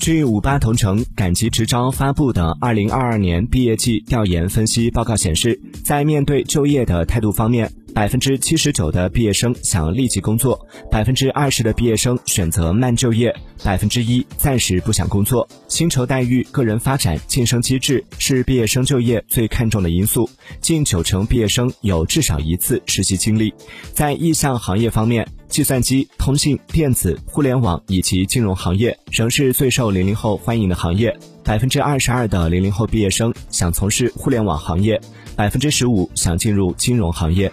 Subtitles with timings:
[0.00, 15.46] 据五八同城赶集职招发布的二零二二年毕业季调研分析报告显示，在面对就业的态度方面，百分之七十九的毕业生想立即工作，百分之二十的毕业生选择慢就业，百分之一暂时不想工作。
[15.68, 20.30] 薪酬待遇、个人发展、晋升机制是毕业生就业最看重的因素。
[20.62, 23.52] 近九成毕业生有至少一次实习经历。
[23.92, 31.14] 在意向行业方面，计算机、通信、电子、互联网以及金融行业仍是最受零零后欢迎的行业。
[31.44, 34.98] 百分之二十二的零零后毕业生想从事互联网行业，
[35.34, 37.52] 百分之十五想进入金融行业。